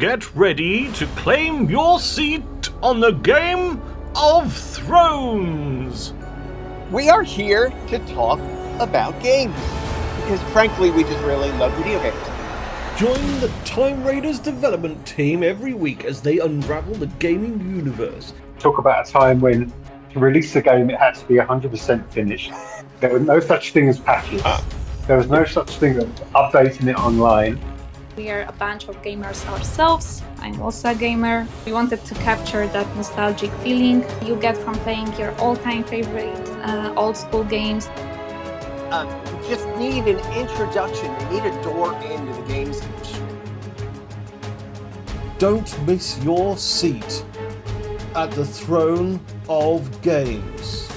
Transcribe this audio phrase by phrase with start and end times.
[0.00, 2.42] get ready to claim your seat
[2.82, 3.82] on the Throne
[4.16, 6.14] of Games.
[6.90, 8.40] We are here to talk
[8.80, 9.54] about games
[10.22, 12.16] because, frankly, we just really love video games.
[12.98, 18.32] Join the Time Raiders development team every week as they unravel the gaming universe.
[18.58, 19.70] Talk about a time when
[20.14, 22.52] to release a game it had to be 100% finished.
[23.00, 24.40] There was no such thing as patches.
[24.46, 24.62] Uh.
[25.06, 26.04] There was no such thing as
[26.34, 27.60] updating it online.
[28.20, 30.20] We are a bunch of gamers ourselves.
[30.40, 31.48] I'm also a gamer.
[31.64, 36.46] We wanted to capture that nostalgic feeling you get from playing your all time favorite
[36.60, 37.88] uh, old school games.
[38.90, 43.24] Um, you just need an introduction, you need a door into the games industry.
[45.38, 47.24] Don't miss your seat
[48.14, 50.89] at the throne of games.